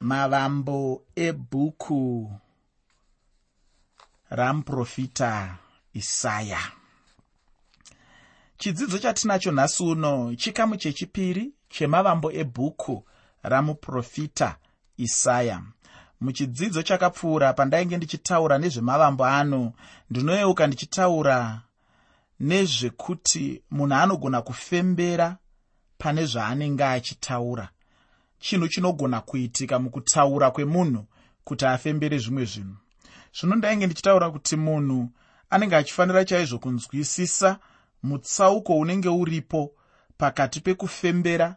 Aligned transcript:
mavambo 0.00 1.02
ebhuku 1.16 2.30
ramuprofita 4.30 5.58
isaya. 5.92 6.60
Chidzidzo 8.58 8.98
chatinacho 8.98 9.52
nhasi 9.52 9.82
uno 9.82 10.34
chikamu 10.34 10.76
chechipiri 10.76 11.52
chemavambo 11.68 12.32
ebhuku 12.32 13.04
ramuprofita 13.42 14.56
isaya. 14.96 15.62
Muchidzidzo 16.20 16.82
chakapfuura 16.82 17.52
pandainge 17.52 17.96
ndichitaura 17.96 18.58
nezvemavambo 18.58 19.24
ano 19.24 19.72
ndinoyeuka 20.10 20.66
ndichitaura 20.66 21.60
nezvekuti 22.40 23.62
munhu 23.70 23.94
anogona 23.94 24.42
kufembera 24.42 25.36
pane 25.98 26.26
zvaanenge 26.26 26.84
achitaura 26.84 27.68
chinhu 28.38 28.68
chinogona 28.68 29.20
kuitika 29.20 29.78
mukutaura 29.78 30.50
kwemunhu 30.50 31.06
kuti 31.44 31.66
afembere 31.66 32.18
zvimwe 32.18 32.44
zvinhu. 32.44 32.76
Zvino 33.40 33.56
ndainge 33.56 33.86
ndichitaura 33.86 34.30
kuti 34.30 34.56
munhu 34.56 35.08
anenge 35.50 35.76
achifanira 35.76 36.24
chaizvo 36.24 36.58
kunzwisisa 36.58 37.58
mutsauko 38.02 38.78
unenge 38.78 39.08
uripo 39.08 39.72
pakati 40.18 40.60
pekufembera 40.60 41.56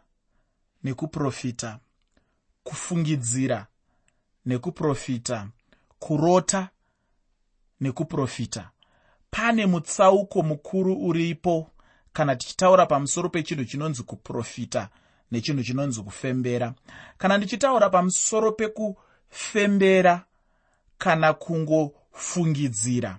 nekuprofita 0.84 1.78
kufungidzira 2.64 3.66
nekuprofita 4.46 5.48
kurota 5.98 6.68
nekuprofita. 7.80 8.70
Pane 9.30 9.66
mutsauko 9.66 10.42
mukuru 10.42 11.06
uripo 11.06 11.70
kana 12.12 12.36
tichitaura 12.36 12.86
pamusoro 12.86 13.28
pechinhu 13.28 13.64
chinonzi 13.64 14.02
kuprofita 14.02 14.88
nechinhu 15.32 15.62
chinonzi 15.64 16.02
kufembera. 16.02 16.74
Kana 17.18 17.38
ndichitaura 17.38 17.90
pamusoro 17.90 18.52
pekufembera 18.52 20.24
kana 20.98 21.32
kungofungidzira 21.32 23.18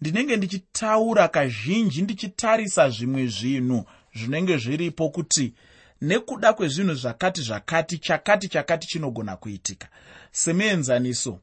ndinenge 0.00 0.36
ndichitaura 0.36 1.28
kazhinji 1.28 2.02
ndichitarisa 2.02 2.90
zvimwe 2.90 3.26
zvinhu 3.26 3.84
zvinenge 4.14 4.56
zviripo 4.56 5.08
kuti 5.08 5.54
nekuda 6.00 6.52
kwezvinhu 6.52 6.94
zvakati 6.94 7.42
zvakati 7.42 7.98
chakati 7.98 8.48
chakati 8.48 8.86
chinogona 8.86 9.36
kuitika. 9.36 9.88
Semuenzaniso 10.32 11.38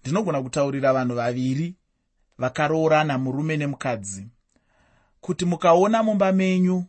ndinogona 0.00 0.42
kutaurira 0.42 0.92
vanhu 0.92 1.14
vaviri 1.14 1.74
vakaroorana 2.38 3.18
murume 3.18 3.56
nemukadzi 3.56 4.26
kuti 5.20 5.44
mukaona 5.44 6.02
mumba 6.02 6.32
menyu 6.32 6.84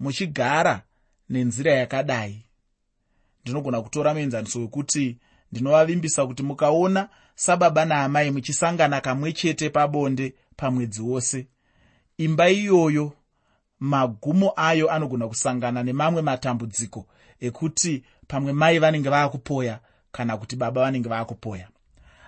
muchigara 0.00 0.82
nenzira 1.32 1.72
yakadai. 1.72 2.44
Ndinogona 3.42 3.82
kutora 3.82 4.14
muenzaniso 4.14 4.60
wekuti 4.60 5.18
ndinovavimbisa 5.52 6.26
kuti 6.26 6.42
mukaona 6.42 7.08
sababa 7.34 7.84
naamai 7.84 8.30
muchisangana 8.30 9.00
kamwe 9.00 9.32
chete 9.32 9.70
pabonde 9.70 10.34
pamwedzi 10.56 11.02
wose. 11.02 11.46
Imba 12.18 12.50
iyoyo 12.50 13.12
magumo 13.80 14.52
ayo 14.56 14.90
anogona 14.92 15.28
kusangana 15.28 15.82
nemamwe 15.82 16.22
matambudziko 16.22 17.06
ekuti 17.40 18.04
pamwe 18.28 18.52
mai 18.52 18.78
vanenge 18.78 19.08
vaakupoya 19.08 19.80
kana 20.12 20.36
kuti 20.36 20.56
baba 20.56 20.80
vanenge 20.80 21.08
vaakupoya. 21.08 21.68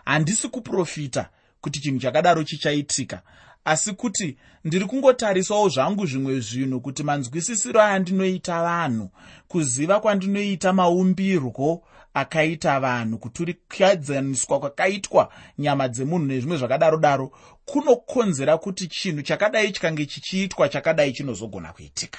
Handisi 0.05 0.49
kuprofita 0.49 1.31
kuti 1.61 1.81
chinhu 1.81 1.99
chakadaro 2.01 2.45
chichaitika 2.45 3.23
asi 3.65 3.93
kuti 3.93 4.37
ndiri 4.65 4.85
kungotarisawo 4.85 5.69
zvangu 5.69 6.07
zvimwe 6.07 6.41
zvinhu 6.41 6.81
kuti 6.81 7.03
manzwisisiro 7.03 7.83
ayandinoita 7.83 8.63
vanhu 8.63 9.11
kuziva 9.49 10.01
kwandinoita 10.01 10.73
maumbirwo 10.73 11.83
akaita 12.15 12.81
vanhu 12.81 13.19
kuturikadzaniswa 13.19 14.61
kwakaitwa 14.61 15.33
nyama 15.59 15.89
dzemunhu 15.89 16.27
nezvimwe 16.27 16.57
zvakadaro 16.57 16.99
daro 16.99 17.33
kunokonzera 17.65 18.59
kuti 18.59 18.89
chinhu 18.89 19.23
chakadai 19.23 19.73
chikange 19.73 20.07
chichiitwa 20.07 20.69
chakadai 20.69 21.13
chinozogona 21.13 21.73
kuitika. 21.73 22.19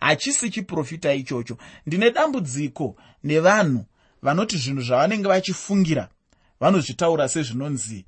Hachisi 0.00 0.50
chiprofita 0.50 1.14
ichocho. 1.14 1.56
Ndine 1.86 2.10
dambudziko 2.10 2.96
nevanhu 3.24 3.84
vanoti 4.22 4.56
zvinhu 4.56 4.82
zvavanenge 4.82 5.28
vachifungira 5.28 6.08
vanozvitaura 6.60 7.28
sezvinonzi 7.28 8.04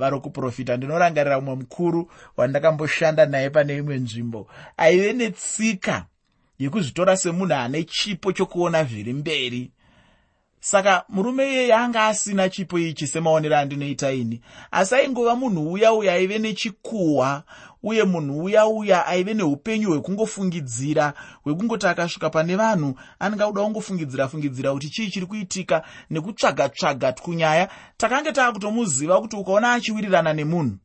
vari 0.00 0.20
kuprofita 0.20 0.76
ndinorangarira 0.76 1.40
mumwe 1.40 1.54
mukuru 1.54 2.10
wandakamboshanda 2.36 3.26
naye 3.26 3.50
pane 3.50 3.76
imwe 3.76 3.96
nzvimbo. 3.96 4.48
Aive 4.76 5.12
netsika 5.12 6.06
yekuzvitora 6.58 7.16
semunhu 7.16 7.54
ane 7.54 7.84
chipo 7.84 8.32
chokuona 8.32 8.84
zviri 8.84 9.12
mberi 9.12 9.70
saka 10.60 11.04
murume 11.08 11.50
iyeye 11.52 11.74
anga 11.74 12.06
asina 12.06 12.48
chipo 12.48 12.78
ichi 12.78 13.06
semaonero 13.06 13.56
andinoita 13.56 14.12
ini 14.12 14.40
asi 14.70 14.94
aingova 14.94 15.36
munhu 15.36 15.72
uya 15.72 15.92
uya 15.92 16.12
aive 16.12 16.38
nechikuhwa 16.38 17.42
uye 17.82 18.04
munhu 18.04 18.44
uya 18.44 18.66
uya 18.66 19.06
aive 19.06 19.34
neupenyu 19.34 19.88
hwekungofungidzira 19.88 21.14
hwekungoti 21.44 21.86
akasvika 21.86 22.30
pane 22.30 22.56
vanhu 22.56 22.94
anenge 23.18 23.42
auda 23.42 23.62
kungofungidzira 23.62 24.28
fungidzira 24.28 24.72
kuti 24.72 24.90
chii 24.90 25.10
chiri 25.10 25.26
kuitika 25.26 25.82
nekutsvaga 26.10 26.68
tsvaga 26.68 27.12
tkunyaya. 27.12 27.68
Takange 27.96 28.32
taakutomuziva 28.32 29.20
kuti 29.20 29.36
ukaona 29.36 29.72
achiwirirana 29.72 30.32
nemunhu 30.32 30.76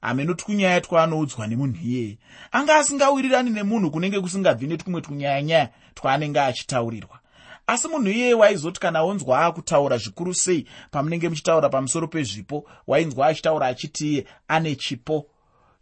hameno 0.00 0.34
tkunyaya 0.34 0.80
twaanoudzwa 0.80 1.46
nemunhu 1.46 1.78
iyeye 1.84 2.18
anga 2.52 2.76
asingawirirani 2.76 3.50
nemunhu 3.50 3.90
kunenge 3.90 4.20
kusingabvi 4.20 4.66
netwumwe 4.66 5.00
twunyayanyaya 5.00 5.68
twaanenge 5.94 6.40
achitaurirwa 6.40 7.18
asi 7.66 7.88
munhu 7.88 8.10
iyeye 8.10 8.34
waizoti 8.34 8.80
kana 8.80 9.02
onzwa 9.02 9.46
akutaura 9.46 9.98
zvikuru 9.98 10.34
sei 10.34 10.66
pamunenge 10.90 11.28
muchitaura 11.28 11.68
pamusoro 11.68 12.08
pezvipo 12.08 12.66
wainzwa 12.86 13.26
achitaura 13.26 13.66
achiti 13.66 14.12
iye 14.12 14.26
ane 14.48 14.74
chipo 14.74 15.26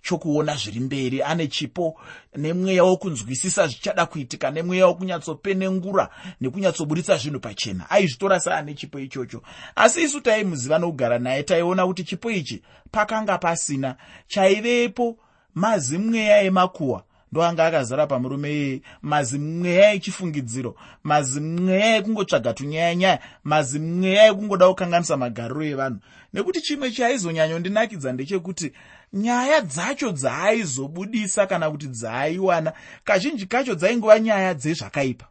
chokuona 0.03 0.56
zviri 0.56 0.81
mberi 0.81 1.22
ane 1.22 1.47
chipo 1.47 2.00
nemweya 2.37 2.84
wokunzwisisa 2.84 3.67
zvichada 3.67 4.06
kuitika 4.06 4.50
nemweya 4.50 4.87
wokunyatsopenengura 4.87 6.09
nekunyatsoburitsa 6.41 7.17
zvinhu 7.17 7.41
pachena. 7.41 7.91
Aizvitora 7.91 8.41
seane 8.41 8.75
chipo 8.75 8.99
ichocho. 8.99 9.43
Asi 9.77 10.03
isu 10.03 10.21
taimuziva 10.21 10.78
nokugara 10.78 11.19
naye 11.19 11.43
taiona 11.43 11.87
kuti 11.87 12.05
chipo 12.05 12.31
ichi 12.31 12.62
pakanga 12.91 13.39
pasina. 13.39 13.97
Chaivepo 14.27 15.19
mazimweya 15.55 16.43
emakuhwa 16.43 17.05
ndoanga 17.34 17.67
akazara 17.67 18.06
pamurume 18.06 18.50
iyeye 18.50 18.83
mazimweya 19.03 19.93
echifungidziro 19.93 20.77
mazimweya 21.05 21.97
ekungotsvaga 21.97 22.55
tunyayanyaya 22.55 23.19
mazimweya 23.45 24.27
ekungoda 24.31 24.69
kukanganisa 24.69 25.17
magariro 25.17 25.65
evanhu. 25.65 25.99
Nekuti 26.33 26.61
chimwe 26.61 26.91
chaaizonyanyondinakidza 26.91 28.12
ndechekuti 28.12 28.72
nyaya 29.12 29.61
dzacho 29.61 30.12
dzaaizobudisa 30.12 31.47
kana 31.47 31.71
kuti 31.71 31.87
dzaaiwana 31.87 32.72
kazhinji 33.05 33.47
kacho 33.47 33.75
dzaingova 33.75 34.21
nyaya 34.21 34.55
dzezvakaipa. 34.55 35.27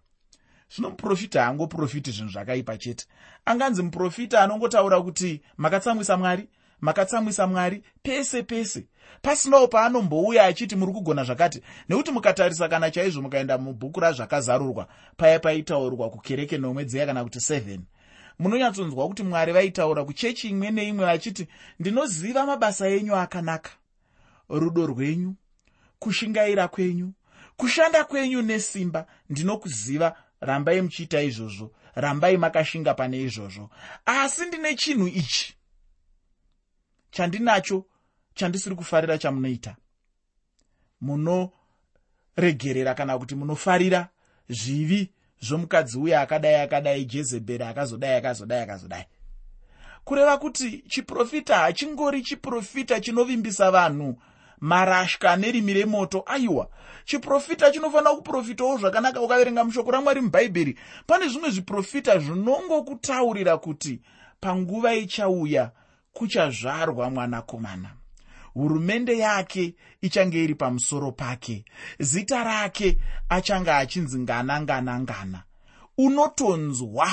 Zvino 0.74 0.90
muprofita 0.90 1.44
haangoprofiti 1.44 2.12
zvinhu 2.12 2.31
zvakaipa 2.31 2.78
chete. 2.78 3.06
Anganzi 3.46 3.84
muprofita 3.84 4.41
anongotaura 4.41 5.02
kuti 5.02 5.41
makatsamwisa 5.58 6.18
mwari 6.18 6.47
makatsamwisa 6.83 7.47
mwari 7.47 7.83
pese 8.03 8.44
pese. 8.44 8.88
Pasinawo 9.21 9.67
paanombouya 9.67 10.45
achiti 10.45 10.75
muri 10.75 10.94
kugona 10.94 11.23
zvakati 11.23 11.61
nekuti 11.89 12.11
mukatarisa 12.11 12.69
kana 12.69 12.91
chaizvo 12.91 13.21
mukaenda 13.21 13.57
mubhuku 13.57 13.99
razvakazarurwa 13.99 14.88
paya 15.17 15.39
paitaurwa 15.39 16.09
kukereke 16.09 16.57
nomwe 16.57 16.85
dziya 16.85 17.05
kana 17.05 17.23
kuti 17.23 17.39
7 17.39 17.79
munonyatsonzwa 18.39 19.07
kuti 19.07 19.23
mwari 19.23 19.51
vaitaura 19.53 20.05
kuchechi 20.05 20.49
imwe 20.49 20.72
neimwe 20.72 21.05
vachiti 21.05 21.47
ndinoziva 21.79 22.45
mabasa 22.45 22.88
enyu 22.88 23.16
akanaka. 23.16 23.72
Rudo 24.49 24.85
rwenyu 24.85 25.35
kushingaira 25.99 26.67
kwenyu 26.67 27.13
kushanda 27.57 28.03
kwenyu 28.03 28.41
nesimba 28.41 29.05
ndinokuziva. 29.29 30.16
Rambai 30.41 30.81
muchiita 30.81 31.22
izvozvo. 31.22 31.72
Rambai 31.95 32.38
makashinga 32.38 32.93
pane 32.93 33.22
izvozvo. 33.22 33.69
Asi 34.05 34.45
ndine 34.45 34.75
chinhu 34.75 35.08
ichi 35.08 35.55
chandinacho 37.13 37.85
chandisiri 38.33 38.75
kufarira 38.75 39.17
chamunoita. 39.17 39.75
Munoregerera 41.01 42.95
kana 42.95 43.17
kuti 43.17 43.35
munofarira 43.35 44.09
zvivi 44.49 45.11
zvomukadzi 45.41 45.97
uya 45.97 46.21
akadai 46.21 46.55
akadai 46.55 47.05
jezebheri 47.05 47.63
akazodai 47.63 48.15
akazodai 48.15 48.61
akazodai. 48.61 49.05
Kureva 50.03 50.37
kuti 50.37 50.83
chiprofita 50.87 51.57
hachingori 51.57 52.21
chiprofita 52.21 52.99
chinovimbisa 52.99 53.71
vanhu 53.71 54.15
marashka 54.59 55.35
nerimi 55.35 55.73
remoto. 55.73 56.23
Aiwa 56.25 56.69
chiprofita 57.05 57.71
chinofanira 57.71 58.15
kuprofitawo 58.15 58.77
zvakanaka 58.77 59.21
ukaverenga 59.21 59.63
mushoko 59.63 59.91
ramwari 59.91 60.21
mubhaibheri. 60.21 60.77
Pane 61.07 61.27
zvimwe 61.27 61.49
zviprofita 61.49 62.19
zvinongokutaurira 62.19 63.57
kuti 63.57 64.01
panguva 64.41 64.95
ichauya 64.95 65.71
kuchazvarwa 66.13 67.09
mwanakomana. 67.09 67.89
Hurumende 68.53 69.17
yake 69.17 69.75
ichange 70.01 70.43
iri 70.43 70.55
pamusoro 70.55 71.11
pake. 71.11 71.65
Zita 71.99 72.43
rake 72.43 72.97
achange 73.29 73.71
achinzi 73.71 74.19
ngana 74.19 74.61
ngana 74.61 74.99
ngana 74.99 75.43
unotonzwa 75.97 77.07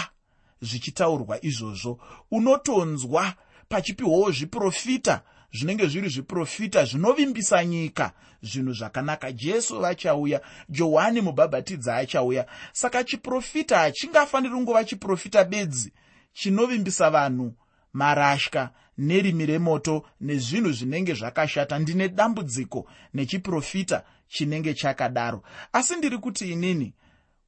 zvichitaurwa 0.60 1.44
izvozvo. 1.44 2.00
Unotonzwa 2.30 3.34
pachipiwawo 3.68 4.30
zviprofita 4.30 5.22
zvinenge 5.52 5.86
zviri 5.86 6.08
zviprofita 6.08 6.84
zvinovimbisa 6.84 7.64
nyika 7.64 8.12
zvinhu 8.42 8.72
zvakanaka. 8.72 9.32
Jesu 9.32 9.80
vachauya 9.80 10.40
johani 10.68 11.20
mubhabhatidzi 11.20 11.90
achauya. 11.90 12.46
Saka 12.72 13.04
chiprofita 13.04 13.78
hachingafaniri 13.78 14.54
kungova 14.54 14.84
chiprofita 14.84 15.44
bedzi 15.44 15.92
chinovimbisa 16.32 17.10
vanhu 17.10 17.54
marashka 17.92 18.70
nerimi 18.98 19.46
remoto 19.46 20.04
nezvinhu 20.20 20.72
zvinenge 20.72 21.14
zvakashata. 21.14 21.78
Ndine 21.78 22.08
dambudziko 22.08 22.86
nechiprofita 23.14 24.04
chinenge 24.28 24.74
chakadaro. 24.74 25.42
Asi 25.72 25.96
ndiri 25.96 26.18
kuti 26.18 26.52
inini 26.52 26.92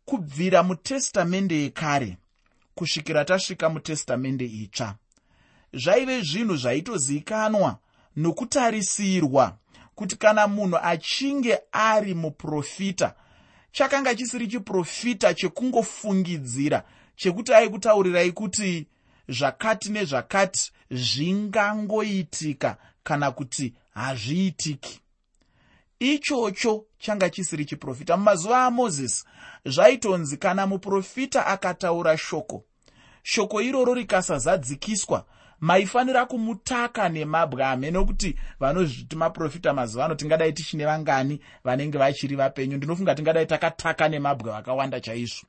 kubvira 0.05 0.63
mutestamende 0.63 1.63
yekare 1.63 2.17
kusvikira 2.75 3.25
tasvika 3.25 3.69
mutestamende 3.69 4.45
itsva 4.45 4.95
zvaive 5.73 6.23
zvinhu 6.23 6.57
zvaitozivikanwa 6.57 7.79
nokutarisirwa 8.17 9.59
kuti 9.95 10.17
kana 10.17 10.47
munhu 10.47 10.79
achinge 10.83 11.59
ari 11.73 12.15
muprofita 12.15 13.15
chakanga 13.73 14.15
chisiri 14.15 14.47
chiprofita 14.47 15.35
chekungofungidzira 15.35 16.85
chekuti 17.17 17.55
aikutaurirai 17.55 18.33
kuti 18.33 18.87
zvakati 19.29 19.91
nezvakati 19.91 20.73
zvingangoitika 20.93 22.77
kana 23.03 23.31
kuti 23.31 23.75
hazviitiki. 23.95 25.01
Ichocho 25.99 26.85
changa 26.99 27.31
chisiri 27.31 27.65
chiprofita. 27.65 28.17
Mumazuva 28.17 28.65
amozisi 28.65 29.25
zvaitonzi 29.67 30.37
kana 30.37 30.67
muprofita 30.67 31.47
akataura 31.47 32.17
shoko 32.17 32.65
shoko 33.23 33.61
iroro 33.63 33.95
rikasazadzikiswa 33.95 35.25
maifanira 35.61 36.27
kumutaka 36.27 37.09
nemabwe 37.09 37.65
ame 37.65 37.91
nokuti 37.91 38.37
vanozviti 38.61 39.17
maprofita 39.17 39.73
mazuva 39.73 40.05
ano 40.05 40.15
tingadai 40.15 40.53
tichine 40.53 40.85
vangani 40.85 41.41
vanenge 41.65 41.99
vachiri 41.99 42.37
vapenyu. 42.37 42.77
Ndinofunga 42.77 43.15
tingadai 43.15 43.47
takataka 43.47 44.09
nemabwe 44.09 44.53
vakawanda 44.53 45.01
chaizvo 45.01 45.47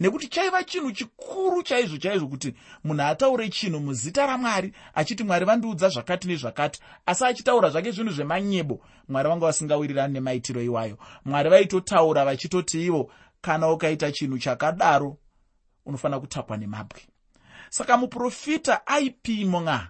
nekuti 0.00 0.28
chaiva 0.28 0.64
chinhu 0.64 0.92
chikuru 0.92 1.62
chaizvo 1.62 1.98
chaizvo 1.98 2.28
kuti 2.28 2.54
munhu 2.84 3.02
ataure 3.02 3.48
chinhu 3.48 3.80
muzita 3.80 4.26
ramwari 4.26 4.72
achiti 4.94 5.24
mwari 5.24 5.44
vandiudza 5.44 5.88
zvakati 5.88 6.28
nezvakati. 6.28 6.80
Asi 7.06 7.24
achitaura 7.24 7.70
zvake 7.70 7.90
zvinhu 7.90 8.12
zvemanyebo 8.12 8.80
mwari 9.08 9.28
vanga 9.28 9.46
vasingawirirani 9.46 10.14
nemaitiro 10.14 10.62
iwayo. 10.62 10.98
Mwari 11.24 11.50
vaitotaura 11.50 12.24
vachitoti 12.24 12.86
ivo 12.86 13.12
kana 13.40 13.70
ukaita 13.70 14.12
chinhu 14.12 14.38
chakadaro 14.38 15.18
unofanira 15.86 16.20
kutapwa 16.20 16.56
nemabwe. 16.56 17.00
Saka 17.70 17.96
muprofita 17.96 18.86
aipimwa 18.86 19.86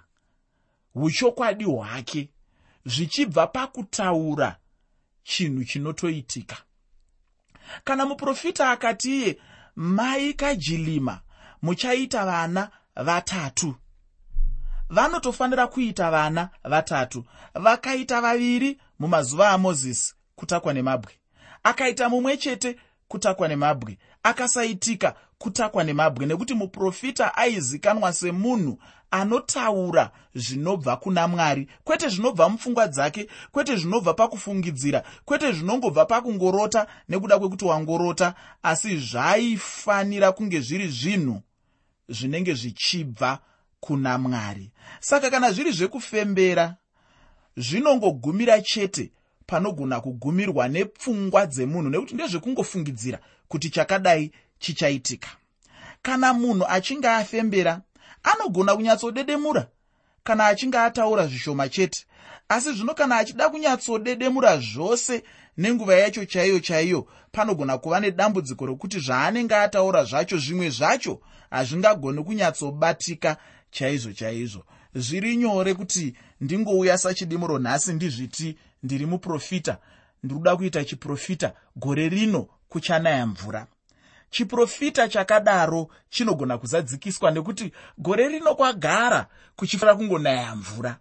uchokwadi 0.94 1.64
hwake 1.64 2.30
zvichibva 2.84 3.46
pakutaura 3.46 4.56
chinhu 5.22 5.64
chinotoitika. 5.64 6.56
Kana 7.84 8.06
muprofita 8.06 8.70
akati 8.70 9.16
iye 9.20 9.38
mai 9.76 10.34
kajilima 10.34 11.20
muchaita 11.62 12.24
vana 12.26 12.70
vatatu. 12.96 13.74
Vanotofanira 14.88 15.66
kuita 15.66 16.10
vana 16.10 16.48
vatatu. 16.64 17.24
Vakaita 17.54 18.20
vaviri 18.20 18.78
mumazuva 18.98 19.48
amozisi 19.50 20.14
kutakwa 20.36 20.72
nemabwe. 20.74 21.12
Akaita 21.62 22.08
mumwe 22.08 22.36
chete 22.36 22.76
kutakwa 23.08 23.48
nemabwe. 23.48 23.98
Akasaitika 24.22 25.14
kutakwa 25.38 25.84
nemabwe 25.84 26.26
nekuti 26.26 26.54
muprofita 26.54 27.36
aizikanwa 27.36 28.12
semunhu 28.12 28.78
anotaura 29.10 30.10
zvinobva 30.34 30.96
kuna 30.96 31.28
mwari. 31.28 31.68
Kwete 31.84 32.08
zvinobva 32.08 32.48
mupfungwa 32.48 32.86
dzake 32.88 33.28
kwete 33.52 33.76
zvinobva 33.76 34.14
pakufungidzira 34.14 35.02
kwete 35.24 35.52
zvinongobva 35.52 36.06
pakungorota 36.06 36.86
nekuda 37.08 37.38
kwekuti 37.38 37.64
wangorota 37.64 38.34
asi 38.62 38.96
zvaifanira 38.96 40.32
kunge 40.32 40.60
zviri 40.60 40.88
zvinhu 40.88 41.42
zvinenge 42.08 42.54
zvichibva 42.54 43.38
kuna 43.80 44.18
mwari. 44.18 44.70
Saka 45.00 45.30
kana 45.30 45.52
zviri 45.52 45.72
zvekufembera 45.72 46.76
zvinongogumira 47.56 48.60
chete 48.60 49.12
panogona 49.46 50.00
kugumirwa 50.00 50.68
nepfungwa 50.68 51.46
dzemunhu 51.46 51.90
nekuti 51.90 52.14
ndezvekungofungidzira 52.14 53.18
kuti 53.48 53.70
chakadai 53.70 54.32
chichaitika. 54.64 55.28
Kana 56.02 56.34
munhu 56.34 56.64
achinge 56.68 57.08
afembera 57.08 57.80
anogona 58.22 58.76
kunyatsodedemura. 58.76 59.66
Kana 60.24 60.46
achinge 60.46 60.78
ataura 60.78 61.26
zvishoma 61.26 61.68
chete. 61.68 62.06
Asi 62.48 62.72
zvino 62.72 62.94
kana 62.94 63.16
achida 63.16 63.48
kunyatsodedemura 63.48 64.58
zvose 64.58 65.22
nenguva 65.56 65.94
yacho 65.94 66.24
chaiyo 66.24 66.60
chaiyo 66.60 67.06
panogona 67.32 67.78
kuva 67.78 68.00
nedambudziko 68.00 68.66
rokuti 68.66 68.98
zvaanenge 69.00 69.54
ataura 69.54 70.04
zvacho 70.04 70.38
zvimwe 70.38 70.70
zvacho 70.70 71.20
hazvingagoni 71.50 72.24
kunyatsobatika 72.24 73.36
chaizvo 73.70 74.12
chaizvo. 74.12 74.64
Zviri 74.94 75.36
nyore 75.36 75.74
kuti 75.74 76.14
ndingouya 76.40 76.98
sachidimuro 76.98 77.58
nhasi 77.58 77.92
ndizviti 77.92 78.58
ndiri 78.82 79.06
muprofita. 79.06 79.78
Ndiri 80.22 80.38
kuda 80.38 80.56
kuita 80.56 80.84
chiprofita 80.84 81.52
gore 81.76 82.08
rino 82.08 82.48
kuchanaya 82.68 83.26
mvura 83.26 83.66
chiprofita 84.34 85.08
chakadaro 85.08 85.88
chinogona 86.10 86.58
kuzadzikiswa 86.58 87.30
nekuti 87.30 87.72
gore 87.98 88.28
rino 88.28 88.54
kwagara 88.54 89.26
kuchifanira 89.56 89.96
kungonaya 89.96 90.56
mvura. 90.56 90.98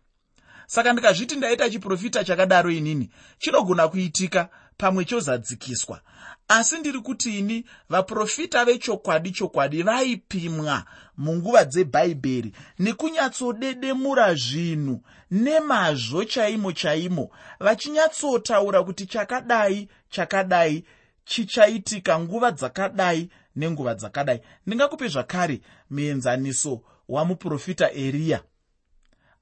Saka 0.68 0.94
ndikazviti 0.94 1.36
ndaita 1.36 1.70
chiprofita 1.70 2.24
chakadaro 2.24 2.72
inini 2.72 3.10
chinogona 3.38 3.88
kuitika 3.88 4.50
pamwe 4.78 5.06
chozadzikiswa. 5.06 6.02
Asi 6.48 6.78
ndiri 6.78 7.00
kuti 7.00 7.40
ini 7.40 7.66
vaprofita 7.90 8.66
vechokwadi 8.66 9.32
chokwadi 9.32 9.84
vaipimwa 9.84 10.84
munguva 11.18 11.66
dzebhaibheri 11.66 12.54
nekunyatsodedemura 12.80 14.34
zvinhu 14.36 15.02
nemazvo 15.32 16.26
chaimo 16.26 16.72
chaimo 16.72 17.30
vachinyatsotaura 17.60 18.84
kuti 18.84 19.06
chakadai 19.06 19.88
chakadai 20.10 20.86
chichaitika 21.26 22.20
nguva 22.20 22.52
dzakadai 22.52 23.30
nenguva 23.56 23.96
dzakadai. 23.96 24.42
Ndingakupe 24.68 25.08
zvakare 25.08 25.62
muenzaniso 25.90 26.82
wamuprofita 27.10 27.92
eriya 27.92 28.44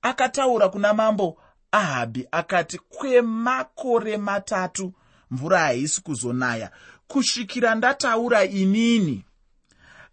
akataura 0.02 0.70
kuna 0.70 0.94
mambo 0.94 1.42
ahabhi 1.72 2.28
akati 2.32 2.78
kwemakore 2.78 4.18
matatu 4.18 4.94
mvura 5.32 5.60
haisi 5.60 6.02
kuzonaya. 6.02 6.72
Kusvikira 7.08 7.76
ndataura 7.76 8.44
inini. 8.44 9.26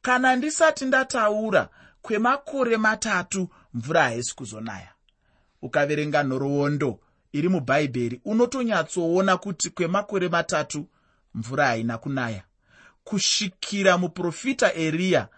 Kana 0.03 0.37
ndisati 0.37 0.85
ndataura 0.85 1.69
kwemakore 2.03 2.77
matatu 2.77 3.49
mvura 3.75 4.03
haisi 4.03 4.35
kuzonaya. 4.35 4.93
Ukaverenga 5.63 6.23
nhoroondo 6.23 7.01
iri 7.33 7.49
mubhaibheri 7.49 8.21
unotonyatsoona 8.25 9.37
kuti 9.37 9.71
kwemakore 9.71 10.29
matatu 10.29 10.87
mvura 11.38 11.66
haina 11.66 11.99
kunaya. 11.99 12.42
Kusvikira 13.04 13.99
muprofita 13.99 14.75
eriya 14.75 15.28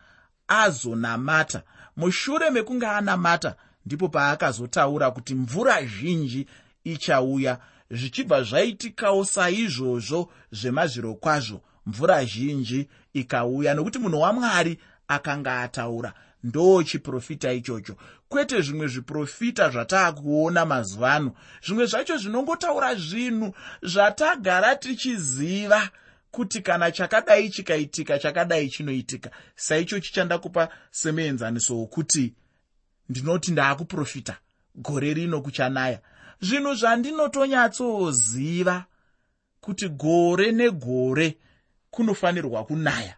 azonamata. 0.48 1.62
Mushure 1.96 2.50
mekunge 2.50 2.86
anamata 2.86 3.56
ndipo 3.86 4.08
paakazotaura 4.08 5.10
kuti 5.10 5.34
mvura 5.34 5.84
zhinji 5.84 6.46
ichauya 6.84 7.58
zvichibva 7.90 8.42
zvaitikawo 8.42 9.24
saizvozvo 9.24 10.32
zvemazviro 10.52 11.14
kwazvo. 11.14 11.60
Mvura 11.86 12.24
zhinji 12.24 12.88
ikauya 13.12 13.74
nokuti 13.74 13.98
munhu 13.98 14.20
wamwari 14.20 14.78
akanga 15.08 15.60
ataura 15.60 16.14
ndo 16.44 16.82
chiprofita 16.82 17.52
ichocho 17.52 17.96
kwete 18.30 18.62
zvimwe 18.62 18.88
zviprofita 18.88 19.70
zvataakuona 19.70 20.66
mazuva 20.66 21.14
ano. 21.14 21.32
Zvimwe 21.66 21.86
zvacho 21.86 22.16
zvinongotaura 22.16 22.94
zvinhu 22.94 23.54
zvatagara 23.82 24.76
tichiziva 24.76 25.90
kuti 26.30 26.62
kana 26.62 26.90
chakadai 26.90 27.50
chikaitika 27.50 28.18
chakadai 28.18 28.68
chinoitika. 28.68 29.30
Saicho 29.56 30.00
chichandakupa 30.00 30.68
semuenzaniso 30.90 31.78
wokuti 31.78 32.34
ndinoti 33.08 33.52
ndaakuprofita 33.52 34.36
gore 34.74 35.14
rino 35.14 35.40
kuchanaya. 35.40 36.00
Zvinhu 36.40 36.74
zvandinotonyatsoziva 36.74 38.84
kuti 39.60 39.88
gore 39.88 40.52
negore 40.52 41.36
kunofanirwa 41.90 42.64
kunaya. 42.64 43.16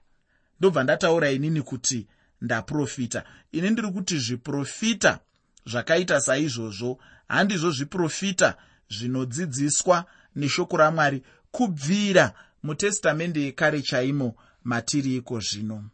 Ndobva 0.61 0.83
ndataura 0.83 1.31
inini 1.31 1.62
kuti 1.62 2.07
ndaprofita. 2.42 3.25
Ini 3.52 3.70
ndiri 3.70 3.90
kuti 3.92 4.18
zviprofita 4.18 5.18
zvakaita 5.66 6.20
saizvozvo 6.20 6.99
handizvo 7.28 7.70
zviprofita 7.70 8.56
zvinodzidziswa 8.90 10.04
neshoko 10.37 10.76
ramwari 10.76 11.22
kubvira 11.50 12.32
mutestamende 12.62 13.40
yekare 13.42 13.82
chaimo 13.82 14.34
matiri 14.64 15.16
iko 15.16 15.40
zvino. 15.40 15.84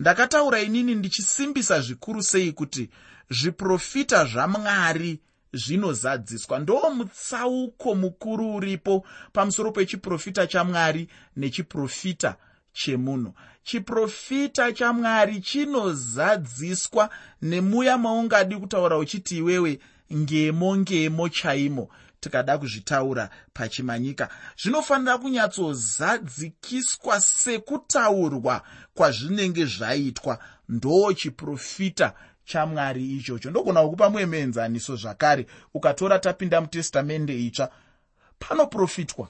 Ndakataura 0.00 0.60
inini 0.60 0.94
ndichisimbisa 0.94 1.80
zvikuru 1.80 2.22
sei 2.22 2.52
kuti 2.52 2.90
zviprofita 3.30 4.24
zvamwari 4.24 5.20
zvinozadziswa. 5.52 6.58
Ndo 6.58 6.90
mutsauko 6.90 7.94
mukuru 7.94 8.54
uripo 8.54 9.06
pamusoro 9.32 9.72
pechiprofita 9.72 10.46
chamwari 10.46 11.08
nechiprofita 11.36 12.36
chemunhu. 12.78 13.34
Chiprofita 13.62 14.72
chamwari 14.72 15.40
chinozadziswa 15.40 17.10
nemuya 17.42 17.98
maungadi 17.98 18.56
kutaura 18.56 18.98
uchiti 18.98 19.36
iwewe 19.36 19.78
ngemo 20.14 20.76
ngemo 20.76 21.28
chaimo. 21.28 21.88
Tikada 22.20 22.58
kuzvitaura 22.58 23.30
pachimanyika. 23.52 24.28
Zvinofanira 24.62 25.18
kunyatsozadzikiswa 25.18 27.20
sekutaurwa 27.20 28.62
kwazvinenge 28.94 29.64
zvaitwa. 29.64 30.38
Ndo 30.68 31.12
chiprofita 31.12 32.14
chamwari 32.44 33.16
ichocho. 33.16 33.50
Ndogona 33.50 33.82
kukupa 33.82 34.10
muemenzaniso 34.10 34.96
zvakare. 34.96 35.46
Ukatora 35.74 36.18
tapinda 36.18 36.60
mutestamende 36.60 37.46
itsva 37.46 37.70
panoprofitwa 38.38 39.28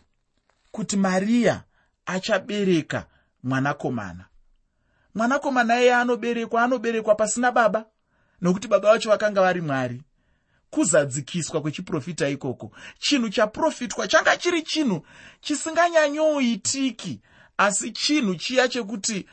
kuti 0.70 0.96
mariya 0.96 1.62
achabereka 2.06 3.06
mwanakomana. 3.48 4.24
Mwanakomana 5.14 5.80
iye 5.82 5.94
anoberekwa 5.94 6.62
anoberekwa 6.62 7.14
pasina 7.14 7.52
baba 7.52 7.84
nokuti 8.40 8.68
baba 8.68 8.92
vacho 8.92 9.10
vakanga 9.10 9.40
vari 9.42 9.60
mwari. 9.60 10.02
Kuzadzikiswa 10.70 11.60
kwechiprofita 11.62 12.28
ikoko 12.28 12.72
chinhu 12.98 13.28
chaprofitwa 13.28 14.08
changa 14.08 14.36
chiri 14.36 14.62
chinhu 14.62 15.06
chisinganyanyoitiki 15.40 17.20
asi 17.56 17.90
chinhu 17.92 18.34
chiya 18.34 18.68
chekuti 18.68 19.26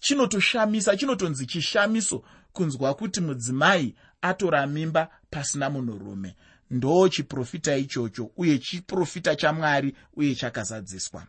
chinotoshamisa 0.00 0.96
chinotonzi 0.96 1.46
chishamiso 1.46 2.24
kunzwa 2.52 2.94
kuti 2.94 3.20
mudzimai 3.20 3.94
atora 4.22 4.66
mimba 4.66 5.08
pasina 5.30 5.70
munhurume. 5.70 6.36
Ndo 6.70 7.08
chiprofita 7.08 7.76
ichocho 7.76 8.30
uye 8.36 8.58
chiprofita 8.58 9.36
chamwari 9.36 9.96
uye 10.14 10.34
chakazadziswa. 10.34 11.26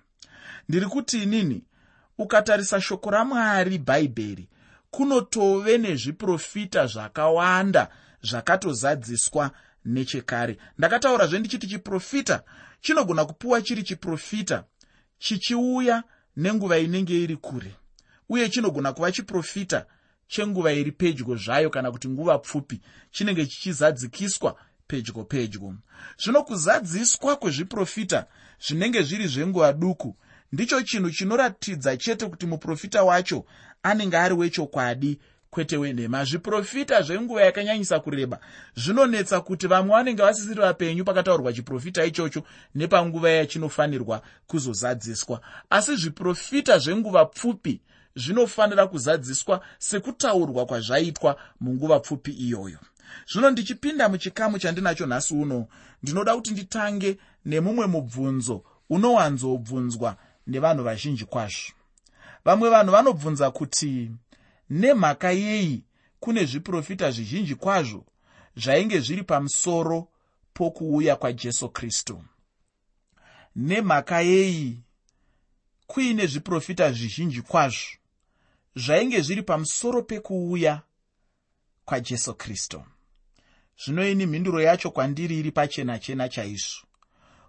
Ndiri 0.69 0.85
kuti 0.85 1.23
inini 1.23 1.63
ukatarisa 2.21 2.81
shoko 2.81 3.09
ramwari 3.09 3.77
bhaibheri 3.77 4.47
kunotove 4.91 5.77
nezviprofita 5.77 6.87
zvakawanda 6.87 7.87
zvakatozadziswa 8.23 9.51
nechekare. 9.85 10.57
Ndakataurazve 10.77 11.39
ndichiti 11.39 11.67
chiprofita 11.67 12.43
chinogona 12.81 13.25
kupiwa 13.25 13.61
chiri 13.61 13.83
chiprofita 13.83 14.63
chichiuya 15.17 16.03
nenguva 16.37 16.77
inenge 16.77 17.23
iri 17.23 17.35
kure 17.35 17.75
uye 18.29 18.49
chinogona 18.49 18.93
kuva 18.93 19.11
chiprofita 19.11 19.85
chenguva 20.27 20.73
iri 20.73 20.91
pedyo 20.91 21.35
zvayo 21.35 21.69
kana 21.69 21.91
kuti 21.91 22.09
nguva 22.09 22.39
pfupi 22.39 22.81
chinenge 23.11 23.45
chichizadzikiswa 23.45 24.55
pedyo 24.87 25.23
pedyo. 25.23 25.73
Zvino 26.17 26.43
kuzadziswa 26.43 27.35
kwezviprofita 27.35 28.25
zvinenge 28.67 29.01
zviri 29.01 29.27
zvenguva 29.27 29.73
duku 29.73 30.15
ndicho 30.51 30.81
chinhu 30.81 31.11
chinoratidza 31.11 31.97
chete 31.97 32.25
kuti 32.25 32.45
muprofita 32.45 33.03
wacho 33.03 33.45
anenge 33.83 34.17
ari 34.17 34.33
wechokwadi 34.35 35.19
kwete 35.49 35.77
wenhema. 35.77 36.25
Zviprofita 36.25 37.01
zvenguva 37.01 37.41
yakanyanyisa 37.41 37.99
kureba 37.99 38.39
zvinonetsa 38.75 39.41
kuti 39.41 39.67
vamwe 39.67 39.95
vanenge 39.95 40.21
vasisiri 40.23 40.61
vapenyu 40.61 41.05
pakataurwa 41.05 41.53
chiprofita 41.53 42.05
ichocho 42.05 42.43
nepanguva 42.75 43.29
yachinofanirwa 43.29 44.21
kuzozadziswa. 44.47 45.41
Asi 45.69 45.95
zviprofita 45.95 46.77
zvenguva 46.77 47.25
pfupi 47.25 47.81
zvinofanira 48.15 48.87
kuzadziswa 48.87 49.61
sekutaurwa 49.77 50.65
kwazvaitwa 50.65 51.37
munguva 51.59 51.99
pfupi 51.99 52.31
iyoyo. 52.31 52.79
Zvino 53.33 53.49
ndichipinda 53.49 54.09
muchikamu 54.09 54.59
chandinacho 54.59 55.05
nhasi 55.05 55.33
uno 55.33 55.67
ndinoda 56.03 56.35
kuti 56.35 56.51
nditange 56.51 57.17
nemumwe 57.45 57.87
mubvunzo 57.87 58.63
unowanzobvunzwa 58.89 60.17
nevanhu 60.47 60.83
vazhinji 60.83 61.25
kwazvo. 61.25 61.73
Vamwe 62.45 62.69
vanhu 62.69 62.91
vanobvunza 62.91 63.51
kuti 63.51 64.11
nemhaka 64.69 65.31
yei 65.31 65.83
kune 66.19 66.45
zviprofita 66.45 67.11
zvizhinji 67.11 67.55
kwazvo 67.55 68.05
zvainge 68.55 68.99
zviri 68.99 69.23
pamusoro 69.23 70.07
pokuuya 70.53 71.15
kwajesu 71.15 71.69
kristu? 71.69 72.23
Nemhaka 73.55 74.21
yei 74.21 74.79
kuine 75.87 76.27
zviprofita 76.27 76.91
zvizhinji 76.91 77.41
kwazvo 77.41 77.97
zvainge 78.75 79.21
zviri 79.21 79.43
pamusoro 79.43 80.03
pekuuya 80.03 80.81
kwajesu 81.85 82.33
kristu? 82.33 82.83
Zvino 83.85 84.09
ini 84.09 84.25
mhinduro 84.25 84.61
yacho 84.61 84.91
kwandiri 84.91 85.39
iri 85.39 85.51
pachena 85.51 85.99
chena 85.99 86.29
chaizvo. 86.29 86.87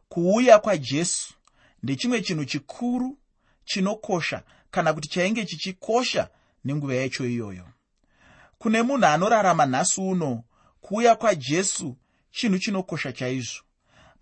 Kuuya 0.08 0.58
kwajesu 0.58 1.34
ndechimwe 1.82 2.20
chinhu 2.22 2.44
chikuru 2.44 3.18
chinokosha 3.64 4.42
kana 4.70 4.92
kuti 4.92 5.08
chainge 5.08 5.44
chichikosha 5.44 6.28
nenguva 6.64 6.94
yacho 6.94 7.26
iyoyo. 7.26 7.68
Kune 8.58 8.82
munhu 8.82 9.06
anorarama 9.06 9.66
nhasi 9.66 10.00
uno 10.00 10.44
kuuya 10.80 11.14
kwajesu 11.16 11.96
chinhu 12.30 12.58
chinokosha 12.58 13.12
chaizvo. 13.12 13.62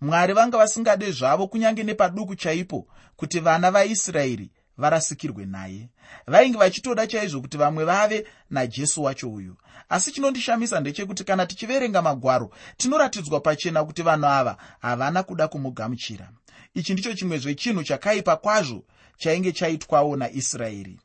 Mwari 0.01 0.33
vanga 0.33 0.57
vasingade 0.57 1.11
zvavo 1.11 1.47
kunyange 1.47 1.83
nepaduku 1.83 2.35
chaipo 2.35 2.87
kuti 3.15 3.39
vana 3.39 3.71
vaisraeri 3.71 4.51
varasikirwe 4.77 5.45
naye. 5.45 5.89
Vainge 6.27 6.57
vachitoda 6.57 7.07
chaizvo 7.07 7.41
kuti 7.41 7.57
vamwe 7.57 7.85
vave 7.85 8.27
najesu 8.49 9.03
wacho 9.03 9.31
uyu. 9.31 9.57
Asi 9.89 10.11
chinondishamisa 10.11 10.79
ndechekuti 10.79 11.23
kana 11.23 11.45
tichiverenga 11.45 12.01
magwaro 12.01 12.51
tinoratidzwa 12.77 13.39
pachena 13.39 13.83
kuti 13.83 14.01
vanhu 14.01 14.25
ava 14.25 14.57
havana 14.79 15.23
kuda 15.23 15.47
kumugamuchira 15.47 16.29
ichi 16.73 16.93
ndicho 16.93 17.13
chimwe 17.13 17.37
zvechinhu 17.37 17.83
chakaipa 17.83 18.35
kwazvo 18.37 18.83
chainge 19.17 19.51
chaitwawo 19.51 20.15
naisraeri. 20.15 20.99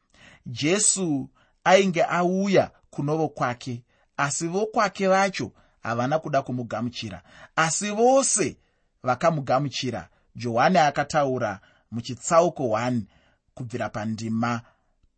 Jesu 0.46 1.30
ainge 1.64 2.02
auya 2.02 2.70
kunovo 2.90 3.28
kwake 3.28 3.82
asi 4.16 4.46
vokwake 4.48 5.08
vacho 5.08 5.52
havana 5.82 6.18
kuda 6.18 6.42
kumugamuchira. 6.42 7.22
Asi 7.56 7.90
vose 7.90 8.56
vakamugamuchira 9.02 10.08
johani 10.36 10.78
akataura 10.78 11.60
muchitsauko 11.90 12.62
1 12.62 13.00
kubvira 13.54 13.88
pandima 13.88 14.60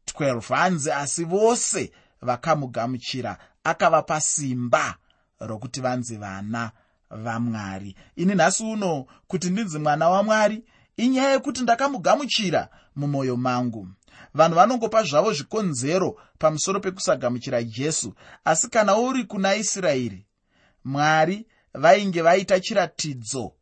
12 0.07 0.55
hanzi 0.55 0.93
asi 0.93 1.25
vose 1.25 1.93
vakamugamuchira 2.21 3.38
akavapa 3.64 4.21
simba 4.21 4.97
rokuti 5.40 5.81
vanzi 5.81 6.17
vana 6.17 6.73
vamwari. 7.11 7.97
Ini 8.17 8.35
nhasi 8.35 8.65
uno 8.65 9.07
kuti 9.27 9.50
ndinzi 9.50 9.79
mwana 9.79 10.09
wamwari 10.09 10.65
inyaya 10.97 11.31
yekuti 11.33 11.61
ndakamugamuchira 11.62 12.69
mumwoyo 12.97 13.37
mangu. 13.37 13.88
Vanhu 14.35 14.55
vanongopa 14.55 15.03
zvavo 15.03 15.33
zvikonzero 15.33 16.17
pamusoro 16.38 16.81
pekusagamuchira 16.81 17.62
jesu. 17.62 18.15
Asi 18.45 18.69
kana 18.69 18.97
uri 18.97 19.25
kuna 19.25 19.55
israeri 19.55 20.27
mwari 20.85 21.47
vainge 21.75 22.23
vaita 22.23 22.61
chiratidzo 22.61 23.53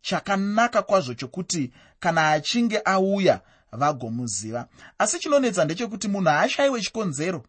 chakanaka 0.00 0.82
kwazvo 0.82 1.14
chokuti 1.14 1.72
kana 2.00 2.30
achinge 2.30 2.80
auya 2.84 3.40
vagomuziva. 3.72 4.68
Asi 4.98 5.18
chinonetsa 5.18 5.64
ndechekuti 5.64 6.08
munhu 6.08 6.28
haashayiwe 6.28 6.80
chikonzero. 6.80 7.44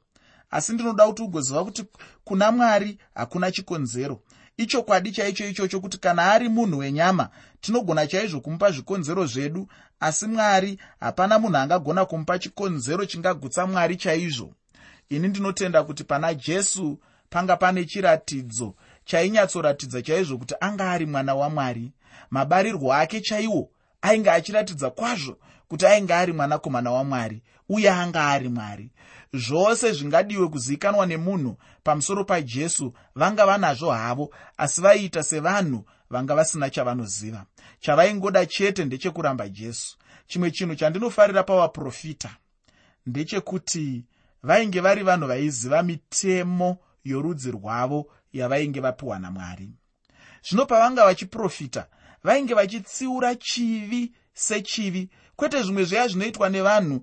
Asi 0.52 0.74
ndinoda 0.74 1.08
kuti 1.08 1.22
ugoziva 1.22 1.64
kuti 1.66 1.86
kuna 2.24 2.52
mwari 2.52 2.98
hakuna 3.16 3.52
chikonzero 3.52 4.22
ichokwadi 4.58 5.12
chaicho 5.12 5.48
ichocho 5.48 5.80
kuti 5.82 5.98
kana 5.98 6.32
ari 6.32 6.50
munhu 6.50 6.78
wenyama 6.78 7.30
tinogona 7.62 8.08
chaizvo 8.08 8.40
kumupa 8.42 8.72
zvikonzero 8.72 9.26
zvedu 9.26 9.68
asi 10.00 10.28
mwari 10.28 10.80
hapana 11.00 11.40
munhu 11.40 11.58
angagona 11.58 12.06
kumupa 12.06 12.40
chikonzero 12.40 13.06
chingagutsa 13.06 13.68
mwari 13.68 13.96
chaizvo. 13.96 14.54
Ini 15.10 15.28
ndinotenda 15.28 15.84
kuti 15.84 16.04
pana 16.04 16.34
jesu 16.34 17.00
panga 17.30 17.58
pane 17.58 17.86
chiratidzo 17.86 18.76
chainyatsoratidza 19.06 20.02
chaizvo 20.02 20.38
kuti 20.38 20.56
anga 20.60 20.92
ari 20.92 21.06
mwana 21.06 21.36
wamwari 21.36 21.92
mabarirwo 22.30 22.94
ake 22.94 23.22
chaiwo 23.22 23.70
ainge 24.02 24.32
achiratidza 24.32 24.90
kwazvo 24.90 25.38
kuti 25.68 25.86
ainge 25.86 26.14
ari 26.14 26.34
mwanakomana 26.34 26.92
wamwari 26.92 27.42
uye 27.70 27.90
anga 27.90 28.28
ari 28.28 28.50
mwari 28.50 28.90
zvose 29.38 29.92
zvingadiwe 29.92 30.48
kuzivikanwa 30.48 31.06
nemunhu 31.06 31.58
pamusoro 31.84 32.24
pajesu 32.24 32.94
vanga 33.16 33.46
vanazvo 33.46 33.92
havo 33.92 34.34
asi 34.58 34.82
vaiita 34.82 35.24
sevanhu 35.24 35.86
vanga 36.10 36.36
vasina 36.36 36.70
chavanoziva. 36.70 37.46
Chavaingoda 37.80 38.46
chete 38.46 38.86
ndechekuramba 38.86 39.50
jesu. 39.50 39.98
Chimwe 40.28 40.52
chinhu 40.52 40.76
chandinofarira 40.76 41.44
pavaprofita 41.44 42.30
ndechekuti 43.06 44.06
vainge 44.44 44.80
vari 44.80 45.04
vanhu 45.04 45.28
vaiziva 45.28 45.84
mitemo 45.84 46.78
yorudzi 47.04 47.52
rwavo 47.52 48.08
yavainge 48.34 48.80
vapiwa 48.80 49.20
namwari. 49.20 49.70
Zvino 50.50 50.66
pavanga 50.66 51.06
vachiprofita 51.06 51.88
vainge 52.24 52.54
vachitsiura 52.54 53.36
chivi 53.36 54.12
sechivi 54.34 55.10
kwete 55.36 55.64
zvimwe 55.64 55.84
zveya 55.84 56.08
zvinoitwa 56.08 56.50
nevanhu 56.50 57.02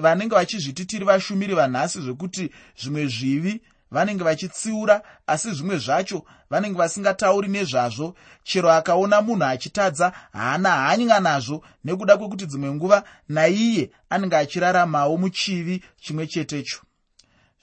vanenge 0.00 0.34
vachizviti 0.34 0.86
tiri 0.86 1.04
vashumiri 1.04 1.54
vanhasi 1.54 2.00
zvekuti 2.00 2.50
zvimwe 2.76 3.06
zvivi 3.06 3.62
vanenge 3.92 4.24
vachitsiura 4.24 5.02
asi 5.26 5.54
zvimwe 5.54 5.78
zvacho 5.78 6.24
vanenge 6.50 6.78
vasingatauri 6.78 7.48
nezvazvo. 7.48 8.14
Chero 8.44 8.70
akaona 8.72 9.22
munhu 9.22 9.44
achitadza 9.44 10.12
haana 10.32 10.70
hanya 10.70 11.20
nazvo 11.20 11.64
nekuda 11.84 12.16
kwekuti 12.16 12.46
dzimwe 12.46 12.70
nguva 12.72 13.04
naiye 13.28 13.90
anenge 14.10 14.36
achiraramawo 14.36 15.16
muchivi 15.16 15.84
chimwe 16.00 16.26
chetecho. 16.26 16.80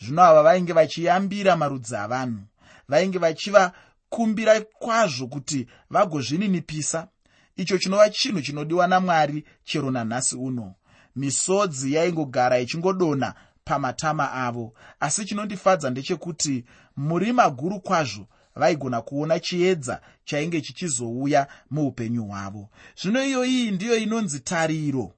Zvino 0.02 0.24
ava 0.24 0.44
vainge 0.44 0.74
vachiyambira 0.74 1.56
marudzi 1.56 1.96
avanhu 1.96 2.42
vainge 2.88 3.18
vachivakumbira 3.20 4.62
kwazvo 4.62 5.28
kuti 5.28 5.68
vagozvininipisa. 5.90 7.08
Icho 7.56 7.78
chinova 7.78 8.10
chinhu 8.10 8.42
chinodiwa 8.42 8.88
namwari 8.88 9.46
chero 9.64 9.92
nanhasi 9.92 10.36
uno 10.36 10.76
misodzi 11.16 11.94
yaingogara 11.94 12.60
ichingodonha 12.60 13.34
pamatama 13.64 14.32
avo. 14.34 14.74
Asi 15.00 15.26
chinondifadza 15.26 15.90
ndechekuti 15.90 16.66
murima 16.98 17.50
guru 17.50 17.80
kwazvo 17.80 18.28
vaigona 18.56 19.02
kuona 19.02 19.40
chiedza 19.40 20.02
chainge 20.24 20.62
chichizouya 20.62 21.48
muupenyu 21.72 22.24
hwavo. 22.26 22.70
Zvino 23.02 23.24
iyo 23.26 23.46
iyi 23.46 23.72
ndiyo 23.72 23.98
inonzi 23.98 24.40
tariro. 24.40 25.14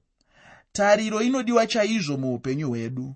Tariro 0.72 1.22
inodiwa 1.22 1.66
chaizvo 1.66 2.16
muupenyu 2.16 2.68
hwedu. 2.68 3.14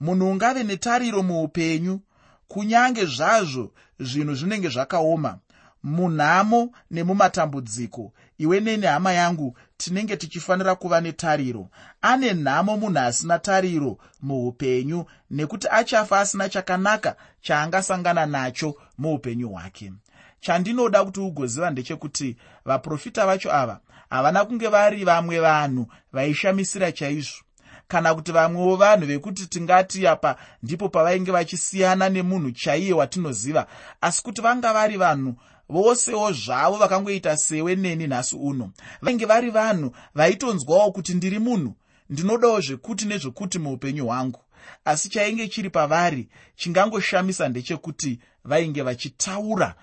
Munhu 0.00 0.30
ungave 0.30 0.62
netariro 0.64 1.22
muupenyu 1.22 2.00
kunyange 2.48 3.04
zvazvo 3.04 3.72
zvinhu 4.00 4.34
zvinenge 4.34 4.68
zvakaoma. 4.68 5.38
Munhamo 5.82 6.70
nemumatambudziko 6.90 8.12
iwe 8.38 8.60
neni 8.60 8.86
hama 8.86 9.12
yangu 9.12 9.56
tinenge 9.84 10.16
tichifanira 10.16 10.74
kuva 10.74 11.00
netariro. 11.00 11.68
Ane 12.02 12.34
nhamo 12.34 12.76
munhu 12.76 12.98
asina 12.98 13.38
tariro 13.38 13.98
muupenyu 14.22 15.04
nekuti 15.30 15.68
achafa 15.70 16.20
asina 16.20 16.48
chakanaka 16.48 17.16
chaangasangana 17.40 18.26
nacho 18.26 18.74
muupenyu 18.98 19.48
hwake. 19.48 19.92
Chandinoda 20.40 21.04
kuti 21.04 21.20
ugoziva 21.20 21.70
ndechekuti 21.70 22.36
vaprofita 22.64 23.26
vacho 23.26 23.52
ava 23.52 23.80
havana 24.10 24.44
kunge 24.44 24.68
vari 24.68 25.04
vamwe 25.04 25.40
vanhu 25.40 25.86
vaishamisira 26.12 26.92
chaizvo. 26.92 27.44
Kana 27.88 28.14
kuti 28.14 28.32
vamwewo 28.32 28.76
vanhu 28.76 29.06
vekuti 29.06 29.46
tingati 29.46 30.06
apa 30.06 30.36
ndipo 30.62 30.88
pavainge 30.88 31.32
vachisiyana 31.32 32.08
nemunhu 32.08 32.50
chaiye 32.50 32.92
watinoziva 32.92 33.66
asi 34.00 34.22
kuti 34.22 34.40
vanga 34.42 34.72
vari 34.72 34.96
vanhu 34.96 35.34
vosewo 35.68 36.32
zvavo 36.32 36.76
vakangoita 36.76 37.36
sewe 37.36 37.76
neni 37.76 38.06
nhasi 38.06 38.36
uno. 38.36 38.70
Vainge 39.02 39.24
vari 39.26 39.50
vanhu 39.50 39.96
vaitonzwawo 40.14 40.92
kuti 40.92 41.14
ndiri 41.14 41.38
munhu 41.38 41.74
ndinodawo 42.10 42.60
zvekuti 42.60 43.04
nezvekuti 43.04 43.58
muupenyu 43.58 44.06
hwangu. 44.06 44.40
Asi 44.84 45.08
chainge 45.08 45.48
chiri 45.48 45.70
pavari 45.70 46.28
chingangoshamisa 46.56 47.48
ndechekuti 47.48 48.20
vainge 48.44 48.82
vachitaura 48.82 49.74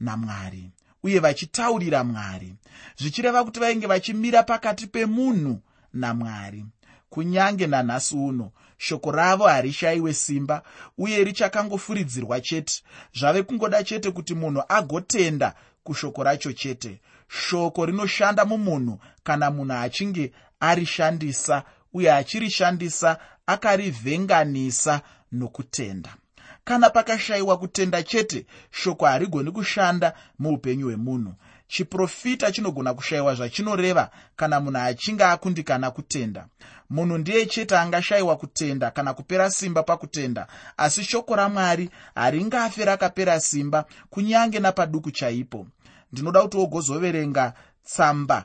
namwari 0.00 0.70
uye 1.02 1.18
vachitaurira 1.18 2.04
mwari 2.04 2.54
zvichireva 2.98 3.44
kuti 3.44 3.60
vainge 3.60 3.86
vachimira 3.86 4.42
pakati 4.42 4.86
pemunhu 4.86 5.60
namwari 5.92 6.64
kunyange 7.10 7.66
nanhasi 7.66 8.16
uno 8.16 8.52
shoko 8.80 9.10
ravo 9.12 9.46
harishayiwe 9.46 10.14
simba 10.14 10.62
uye 10.98 11.24
richakangofuridzirwa 11.24 12.40
chete. 12.40 12.82
Zvave 13.14 13.42
kungoda 13.42 13.84
chete 13.84 14.10
kuti 14.10 14.34
munhu 14.34 14.62
agotenda 14.68 15.54
kushoko 15.84 16.22
racho 16.24 16.52
chete. 16.52 17.00
Shoko 17.28 17.86
rinoshanda 17.86 18.44
mumunhu 18.44 18.98
kana 19.22 19.50
munhu 19.50 19.72
achinge 19.74 20.32
arishandisa 20.60 21.62
uye 21.92 22.12
achirishandisa 22.12 23.18
akarivhenganisa 23.46 25.00
nokutenda. 25.32 26.14
Kana 26.64 26.90
pakashayiwa 26.90 27.58
kutenda 27.58 28.02
chete 28.02 28.46
shoko 28.70 29.06
harigoni 29.06 29.50
kushanda 29.50 30.12
muupenyu 30.38 30.86
hwemunhu 30.86 31.34
chiprofita 31.70 32.52
chinogona 32.52 32.94
kushayiwa 32.94 33.34
zvachinoreva 33.34 34.10
kana 34.36 34.60
munhu 34.60 34.78
achinge 34.78 35.24
akundikana 35.24 35.90
kutenda. 35.90 36.46
Munhu 36.90 37.18
ndiye 37.18 37.46
chete 37.46 37.78
angashayiwa 37.78 38.36
kutenda 38.36 38.90
kana 38.90 39.14
kupera 39.14 39.50
simba 39.50 39.82
pakutenda 39.82 40.46
asi 40.76 41.04
shoko 41.04 41.36
ramwari 41.36 41.90
haringafe 42.14 42.84
rakapera 42.84 43.40
simba 43.40 43.84
kunyange 44.10 44.58
napaduku 44.60 45.10
chaipo. 45.10 45.66
Ndinoda 46.12 46.42
kuti 46.42 46.56
wogozoverenga 46.56 47.52
tsamba 47.84 48.44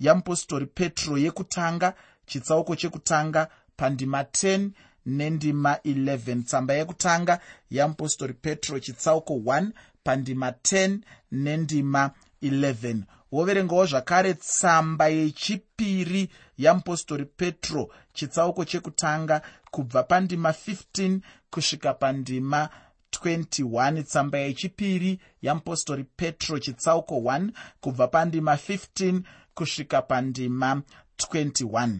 yamupostori 0.00 0.66
petro 0.66 1.18
yekutanga 1.18 1.94
chitsauko 2.26 2.76
chekutanga 2.76 3.48
pandima 3.76 4.22
10 4.22 4.70
nendima 5.06 5.74
11 5.74 6.42
tsamba 6.42 6.74
yekutanga 6.74 7.40
yamupostori 7.70 8.32
petro 8.34 8.78
chitsauko 8.80 9.34
1 9.34 9.70
pandima 10.04 10.50
10 10.50 10.98
nendima 11.32 12.10
11 12.42 13.02
woverengawo 13.32 13.86
zvakare 13.86 14.34
tsamba 14.34 15.08
yechipiri 15.08 16.28
yamupostori 16.58 17.24
petro 17.24 17.90
chitsauko 18.12 18.64
chekutanga 18.64 19.42
kubva 19.70 20.02
pandima 20.02 20.50
15 20.50 21.20
kusvika 21.50 21.94
pandima 21.94 22.68
21 23.12 24.02
tsamba 24.02 24.38
yechipiri 24.38 25.20
yamupostori 25.42 26.04
petro 26.04 26.58
chitsauko 26.58 27.14
1 27.14 27.50
kubva 27.80 28.08
pandima 28.08 28.54
15 28.54 29.20
kusvika 29.54 30.02
pandima 30.02 30.82
21 31.18 31.98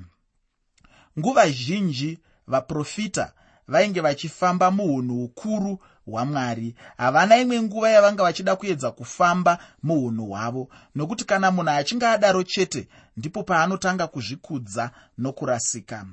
nguva 1.19 1.51
zhinji 1.51 2.19
vaprofita 2.47 3.33
vainge 3.69 4.01
vachifamba 4.01 4.71
muunhu 4.71 5.25
ukuru 5.25 5.79
hwamwari. 6.07 6.75
Havana 6.97 7.37
imwe 7.39 7.63
nguva 7.63 7.91
yavanga 7.91 8.23
vachida 8.23 8.57
kuedza 8.57 8.91
kufamba 8.91 9.59
muunhu 9.83 10.27
hwavo. 10.27 10.69
Nokuti 10.95 11.25
kana 11.25 11.51
munhu 11.51 11.71
achinge 11.71 12.07
adaro 12.07 12.43
chete 12.43 12.89
ndipo 13.17 13.43
paanotanga 13.43 14.07
kuzvikudza 14.07 14.91
nokurasika. 15.19 16.07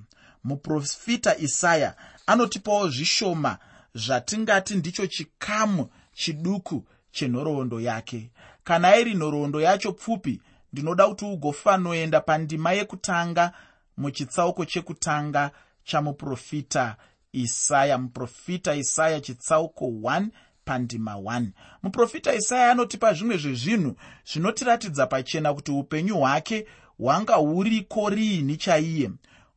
Muprofita 0.44 1.38
isaya 1.38 1.96
anotipawo 2.28 2.90
zvishoma 2.90 3.58
zvatingati 3.96 4.76
ndicho 4.76 5.08
chikamu 5.08 5.90
chiduku 6.14 6.84
chenhoroondo 7.12 7.82
yake. 7.82 8.30
Kana 8.64 8.96
iri 8.98 9.14
nhoroondo 9.16 9.62
yacho 9.62 9.92
pfupi 9.92 10.42
ndinoda 10.74 11.08
kuti 11.08 11.26
ugofanoenda 11.26 12.22
pandima 12.22 12.74
yekutanga 12.74 13.52
muchitsauko 13.98 14.66
chekutanga 14.66 15.52
chamuprofita 15.84 16.96
isaya 17.36 17.98
muprofita 17.98 18.76
isaya 18.76 19.20
chitsauko 19.22 19.86
1 19.86 20.28
pandima 20.66 21.14
1 21.14 21.46
muprofita 21.84 22.36
isaya 22.36 22.72
anotipa 22.72 23.14
zvimwe 23.14 23.38
zvezvinhu 23.38 23.96
zvinotiratidza 24.32 25.08
pachena 25.08 25.54
kuti 25.54 25.72
upenyu 25.72 26.16
hwake 26.18 26.66
hwanga 26.98 27.36
huriko 27.36 28.10
riini 28.10 28.58
chaiye. 28.58 29.12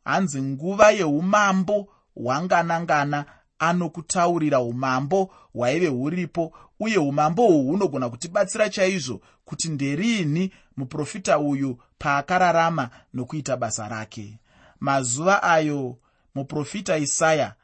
Hanzi 0.04 0.42
nguva 0.42 0.90
yeumambo 0.90 1.88
hwanganangana 2.14 3.24
anokutaurira 3.58 4.60
umambo 4.60 5.30
hwaive 5.52 5.86
huripo 5.86 6.52
uye 6.80 6.98
umambo 6.98 7.46
uhu 7.46 7.70
hunogona 7.70 8.08
kutibatsira 8.08 8.68
chaizvo 8.68 9.20
kuti 9.44 9.68
nderiini 9.68 10.52
muprofita 10.76 11.38
uyu 11.38 11.78
paakararama 11.98 12.90
nokuita 13.14 13.56
basa 13.56 13.88
rake. 13.88 14.38
Mazuva 14.80 15.42
ayo 15.42 15.96
muprofita 16.34 16.98
isaya 16.98 17.54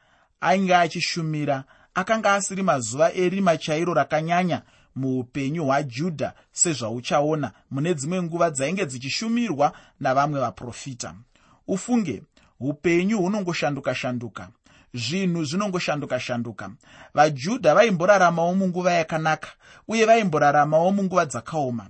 ainge 0.49 0.75
achishumira 0.75 1.63
akanga 1.93 2.33
asiri 2.33 2.63
mazuva 2.63 3.13
erima 3.13 3.57
chairo 3.57 3.93
rakanyanya 3.93 4.61
muupenyu 4.95 5.65
hwajudha 5.65 6.33
sezvauchaona 6.51 7.51
mune 7.71 7.93
dzimwe 7.93 8.23
nguva 8.23 8.49
dzainge 8.49 8.85
dzichishumirwa 8.85 9.71
navamwe 9.99 10.39
vaprofita. 10.39 11.15
Ufunge 11.67 12.23
upenyu 12.59 13.17
hunongoshanduka-shanduka 13.17 14.49
zvinhu 14.93 15.43
zvinongoshanduka-shanduka 15.45 16.71
vajudha 17.13 17.75
vaimboraramawo 17.75 18.55
munguva 18.55 18.91
yakanaka 18.91 19.49
uye 19.87 20.05
vaimboraramawo 20.05 20.91
munguva 20.91 21.25
dzakaoma. 21.25 21.87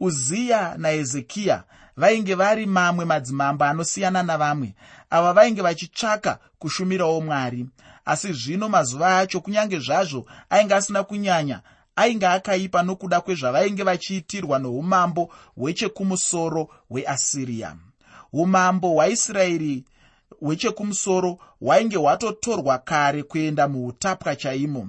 Uziya 0.00 0.74
nahezekiya 0.78 1.64
vainge 1.96 2.34
vari 2.34 2.66
mamwe 2.66 3.04
madzimambo 3.04 3.64
anosiyana 3.64 4.22
navamwe 4.22 4.74
ava 5.10 5.32
vainge 5.32 5.62
vachitsvaka 5.62 6.38
kushumirawo 6.58 7.20
mwari 7.20 7.66
asi 8.04 8.32
zvino 8.32 8.68
mazuva 8.68 9.18
acho 9.18 9.40
kunyange 9.40 9.78
zvazvo 9.78 10.26
ainge 10.50 10.74
asina 10.74 11.04
kunyanya 11.04 11.60
ainge 11.96 12.26
akaipa 12.26 12.82
nokuda 12.82 13.20
kwezvavainge 13.20 13.82
vachiitirwa 13.82 14.58
noumambo 14.58 15.32
hwechekumusoro 15.56 16.68
hweasiriya 16.88 17.76
umambo 18.32 18.88
hwaisraeri 18.92 19.84
hwechekumusoro 20.40 21.38
hwainge 21.60 21.96
hwatotorwa 21.96 22.78
kare 22.78 23.22
kuenda 23.22 23.68
muutapwa 23.68 24.36
chaimo. 24.36 24.88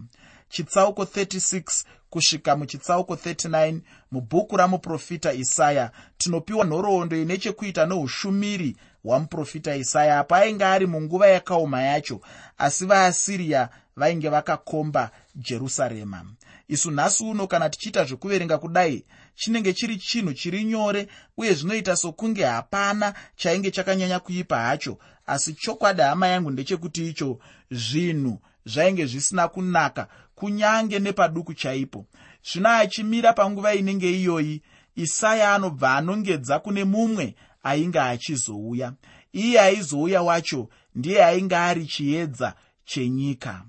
Chitsauko 0.50 1.04
36 1.04 1.84
kusvika 2.16 2.56
muchitsauko 2.56 3.16
39 3.16 3.80
mubhuku 4.12 4.58
ramuprofita 4.58 5.34
isaya. 5.34 5.92
Tinopiwa 6.18 6.66
nhoroondo 6.66 7.18
ine 7.18 7.38
chekuita 7.38 7.86
noushumiri 7.86 8.76
hwamuprofita 9.04 9.76
isaya 9.76 10.20
apo 10.20 10.36
ainge 10.36 10.66
ari 10.66 10.88
munguva 10.88 11.28
yakaoma 11.28 11.82
yacho 11.82 12.22
asi 12.58 12.86
vaasiriya 12.86 13.70
vainge 13.96 14.30
vakakomba 14.30 15.12
jerusarema. 15.36 16.26
Isu 16.68 16.92
nhasi 16.92 17.24
uno 17.24 17.48
kana 17.48 17.70
tichiita 17.70 18.04
zvekuverenga 18.06 18.58
kudai 18.58 19.06
chinenge 19.36 19.74
chiri 19.74 19.98
chinhu 19.98 20.34
chiri 20.34 20.64
nyore 20.64 21.08
uye 21.38 21.54
zvinoita 21.54 21.96
sokunge 21.96 22.44
hapana 22.46 23.14
chainge 23.36 23.72
chakanyanya 23.72 24.20
kuipa 24.20 24.60
hacho 24.60 24.98
asi 25.28 25.54
chokwadi 25.54 26.02
hama 26.02 26.28
yangu 26.28 26.52
ndechekuti 26.52 27.10
icho 27.10 27.40
zvinhu 27.72 28.40
zvainge 28.66 29.06
zvisina 29.06 29.48
kunaka 29.48 30.08
kunyange 30.36 31.00
nepaduku 31.00 31.54
chaipo. 31.54 32.06
Zvino 32.52 32.70
achimira 32.70 33.34
panguva 33.34 33.74
inenge 33.74 34.12
iyoyi 34.12 34.62
isaya 34.96 35.54
anobva 35.54 35.96
anongedza 35.96 36.60
kune 36.60 36.84
mumwe 36.84 37.36
ainge 37.64 38.00
achizouya. 38.00 38.94
Iye 39.34 39.60
aizouya 39.62 40.22
wacho 40.22 40.70
ndiye 40.96 41.26
ainge 41.26 41.56
ari 41.56 41.86
chiedza 41.86 42.54
chenyika. 42.86 43.64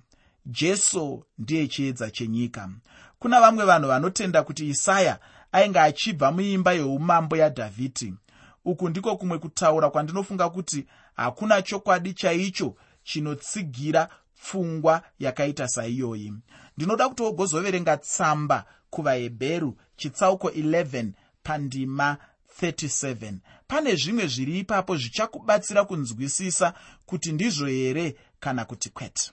Jesu 0.47 1.25
ndiye 1.39 1.69
chiedza 1.69 2.11
chenyika. 2.11 2.69
Kuna 3.19 3.41
vamwe 3.41 3.65
vanhu 3.65 3.89
vanotenda 3.89 4.43
kuti 4.43 4.69
isaya 4.69 5.19
ainge 5.53 5.79
achibva 5.81 6.33
muimba 6.33 6.73
yeumambo 6.73 7.37
yadhavhidhi. 7.37 8.15
Uku 8.65 8.89
ndiko 8.89 9.17
kumwe 9.17 9.39
kutaura 9.39 9.91
kwandinofunga 9.91 10.49
kuti 10.51 10.87
hakuna 11.17 11.63
chokwadi 11.63 12.13
chaicho 12.15 12.75
chinotsigira 13.03 14.09
pfungwa 14.41 15.03
yakaita 15.19 15.69
saiyoyi 15.69 16.33
ndinoda 16.77 17.09
kuti 17.09 17.23
wogozoverenga 17.23 17.97
tsamba 17.97 18.65
kuvahebheru 18.91 19.77
chitsauko 19.97 20.49
11 20.49 21.11
pandima 21.43 22.17
37 22.63 23.35
pane 23.69 23.97
zvimwe 23.97 24.27
zviri 24.27 24.59
ipapo 24.59 24.97
zvichakubatsira 24.97 25.85
kunzwisisa 25.85 26.75
kuti 27.07 27.33
ndizvo 27.33 27.67
here 27.67 28.17
kana 28.41 28.65
kuti 28.65 28.91
kwete. 28.91 29.31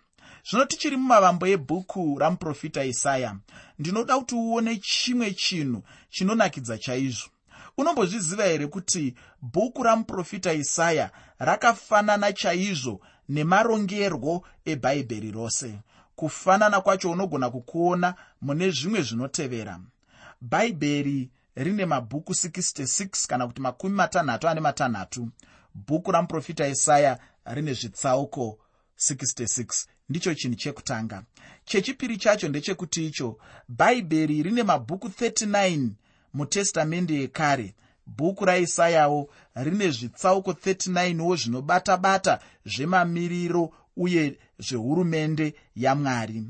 Zvino 0.49 0.65
tichiri 0.65 0.97
mumavambo 0.97 1.47
ebhuku 1.47 2.17
ramuprofita 2.19 2.83
isaya. 2.85 3.35
Ndinoda 3.79 4.19
kuti 4.19 4.35
uone 4.35 4.77
chimwe 4.77 5.31
chinhu 5.33 5.83
chinonakidza 6.09 6.77
chaizvo. 6.77 7.29
Unombozviziva 7.77 8.43
here 8.43 8.67
kuti 8.67 9.15
bhuku 9.41 9.83
ramuprofita 9.83 10.53
isaya 10.53 11.11
rakafanana 11.39 12.33
chaizvo 12.33 13.01
nemarongerwo 13.29 14.43
ebhaibheri 14.65 15.31
rose. 15.31 15.79
Kufanana 16.15 16.81
kwacho 16.81 17.11
unogona 17.11 17.49
kukuona 17.49 18.15
mune 18.41 18.71
zvimwe 18.71 19.01
zvinotevera. 19.01 19.79
Bhaibheri 20.41 21.29
rine 21.55 21.85
mabhuku 21.85 22.31
66 22.31 23.27
kana 23.27 23.47
kuti 23.47 23.61
makumi 23.61 23.95
matanhatu 23.95 24.47
ane 24.47 24.61
matanhatu. 24.61 25.29
Bhuku 25.75 26.11
ramuprofita 26.11 26.67
isaya 26.67 27.19
rine 27.45 27.73
zvitsauko 27.73 28.59
66 28.97 29.85
ndicho 30.09 30.33
chinhu 30.33 30.55
chekutanga. 30.55 31.23
Chechipiri 31.65 32.17
chacho 32.17 32.47
ndechekuti 32.47 33.05
icho 33.05 33.37
bhaibheri 33.69 34.43
rine 34.43 34.63
mabhuku 34.63 35.07
39 35.07 35.89
mutestamende 36.33 37.15
yekare 37.15 37.75
bhuku 38.07 38.45
raisayawo 38.45 39.29
rine 39.55 39.91
zvitsauko 39.91 40.51
39wo 40.51 41.35
zvinobata-bata 41.35 42.39
zvemamiriro 42.65 43.73
uye 43.97 44.37
zvehurumende 44.59 45.53
yamwari. 45.75 46.43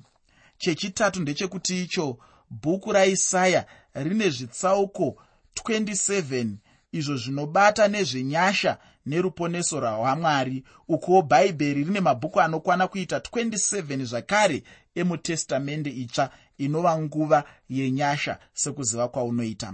Chechitatu 0.58 1.22
ndechekuti 1.22 1.84
icho 1.84 2.18
bhuku 2.50 2.92
raisaya 2.92 3.66
rine 3.94 4.30
zvitsauko 4.30 5.16
27 5.56 6.48
izvo 6.92 7.18
zvinobata 7.18 7.88
nezvenyasha 7.88 8.78
neruponeso 9.06 9.80
rwamwari 9.80 10.64
ukuwo 10.88 11.22
bhaibheri 11.22 11.84
rine 11.84 12.00
mabhuku 12.00 12.42
anokwana 12.42 12.88
kuita 12.88 13.18
27 13.18 14.06
zvakare 14.06 14.64
emutestamende 14.96 15.90
itsva 15.90 16.30
inova 16.58 17.02
nguva 17.02 17.44
yenyasha 17.70 18.40
sekuziva 18.54 19.08
kwaunoita 19.08 19.74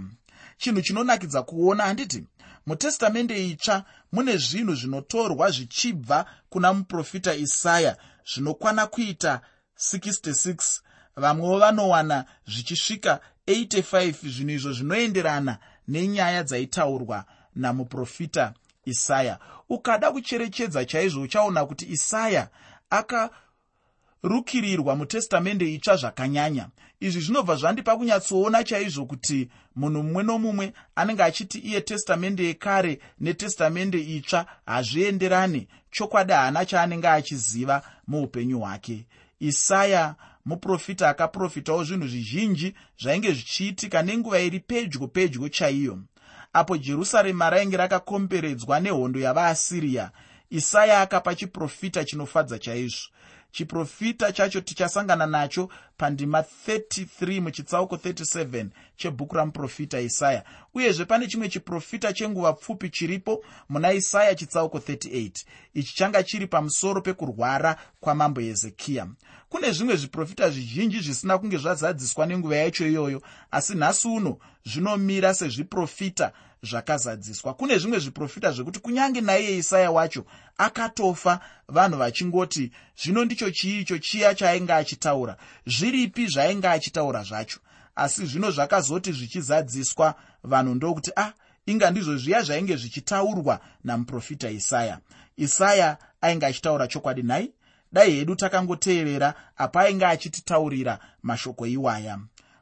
chinhu 0.60 0.82
chinonakidza 0.82 1.42
kuona 1.42 1.84
handiti 1.84 2.24
mutestamende 2.66 3.48
itsva 3.48 3.84
mune 4.12 4.36
zvinhu 4.36 4.74
zvinotorwa 4.74 5.50
zvichibva 5.50 6.18
kuna 6.50 6.72
muprofita 6.72 7.34
isaya 7.34 7.96
zvinokwana 8.34 8.86
kuita 8.86 9.40
66 9.76 10.80
vamwewo 11.16 11.58
vanowana 11.58 12.24
zvichisvika 12.46 13.20
85 13.46 14.28
zvinhu 14.28 14.50
izvo 14.50 14.72
zvinoenderana 14.72 15.58
nenyaya 15.88 16.42
dzaitaurwa 16.42 17.24
namuprofita 17.54 18.54
isaya. 18.84 19.38
Ukada 19.68 20.12
kucherechedza 20.12 20.84
chaizvo 20.84 21.22
uchaona 21.22 21.66
kuti 21.66 21.86
isaya 21.86 22.48
akarukirirwa 24.22 24.96
mutestamende 24.96 25.74
itsva 25.74 25.96
zvakanyanya. 25.96 26.68
Izvi 27.00 27.20
zvinobva 27.20 27.56
zvandipa 27.56 27.96
kunyatsoona 27.96 28.64
chaizvo 28.64 29.06
kuti 29.06 29.48
munhu 29.76 30.02
mumwe 30.02 30.22
nomumwe 30.22 30.72
anenge 30.94 31.22
achiti 31.22 31.58
iye 31.58 31.80
testamende 31.80 32.44
yekare 32.44 33.00
netestamende 33.20 33.98
itsva 33.98 34.46
hazvienderani. 34.66 35.68
Chokwadi 35.90 36.32
haana 36.32 36.64
chaanenge 36.64 37.08
achiziva 37.08 37.82
muupenyu 38.06 38.58
hwake. 38.58 39.06
Isaya 39.40 40.14
muprofita 40.44 41.08
akaprofitawo 41.08 41.84
zvinhu 41.84 42.08
zvizhinji 42.08 42.74
zvainge 43.02 43.32
zvichiitika 43.32 44.02
nenguva 44.02 44.40
iri 44.40 44.60
pedyo 44.60 45.08
pedyo 45.08 45.48
chaiyo. 45.48 45.98
Apo 46.52 46.76
jerusarema 46.76 47.50
rainge 47.50 47.76
rakakomberedzwa 47.76 48.80
nehondo 48.80 49.20
yavaasiriya 49.20 50.10
isaya 50.50 51.00
akapa 51.00 51.34
chiprofita 51.34 52.04
chinofadza 52.04 52.58
chaizvo 52.58 53.08
chiprofita 53.52 54.32
chacho 54.32 54.60
tichasangana 54.60 55.26
nacho 55.26 55.68
pandima 55.96 56.44
33 56.68 57.40
muchitsauko 57.40 57.96
37 57.96 58.66
chebhuku 58.96 59.36
ramuprofita 59.36 60.00
isaya. 60.00 60.44
Uyezve 60.74 61.04
pane 61.04 61.26
chimwe 61.26 61.48
chiprofita 61.48 62.12
chenguva 62.12 62.52
pfupi 62.52 62.90
chiripo 62.90 63.44
muna 63.68 63.92
isaya 63.92 64.34
chitsauko 64.34 64.78
38 64.78 65.44
ichi 65.74 65.94
changa 65.94 66.22
chiri 66.22 66.46
pamusoro 66.46 67.00
pekurwara 67.00 67.76
kwamambo 68.00 68.40
hezekiya. 68.40 69.06
Kune 69.48 69.72
zvimwe 69.72 69.96
zviprofita 69.96 70.50
zvizhinji 70.50 71.00
zvisina 71.00 71.38
kunge 71.38 71.56
zvazadziswa 71.56 72.26
nenguva 72.26 72.56
yacho 72.56 72.86
iyoyo 72.86 73.22
asi 73.50 73.74
nhasi 73.74 74.08
uno 74.08 74.38
zvinomira 74.64 75.34
sezviprofita 75.34 76.32
zvakazadziswa. 76.62 77.54
Kune 77.54 77.78
zvimwe 77.78 77.98
zviprofita 77.98 78.52
zvekuti 78.52 78.80
kunyange 78.80 79.20
naiye 79.20 79.56
isaya 79.56 79.90
wacho 79.90 80.24
akatofa 80.58 81.40
vanhu 81.68 81.98
vachingoti 81.98 82.72
zvino 83.02 83.24
ndicho 83.24 83.50
chiicho 83.50 83.98
chiya 83.98 84.34
chaainge 84.34 84.72
achitaura. 84.72 85.36
Zviripi 85.66 86.26
zvaainge 86.26 86.68
achitaura 86.68 87.22
zvacho? 87.22 87.60
Asi 87.96 88.26
zvino 88.26 88.50
zvakazoti 88.50 89.12
zvichizadziswa 89.12 90.14
vanhu 90.44 90.74
ndokuti 90.74 91.12
ah, 91.16 91.32
inga 91.66 91.90
ndizvo 91.90 92.16
zviya 92.16 92.42
zvainge 92.42 92.76
zvichitaurwa 92.76 93.60
namuprofita 93.84 94.50
isaya. 94.50 94.98
Isaya 95.36 95.96
ainge 96.20 96.46
achitaura 96.46 96.86
chokwadi 96.86 97.22
nhai? 97.22 97.52
Dai 97.92 98.10
hedu 98.10 98.36
takangoteerera 98.36 99.34
apa 99.56 99.80
ainge 99.80 100.06
achititaurira 100.06 100.98
mashoko 101.22 101.66
iwaya. 101.66 102.18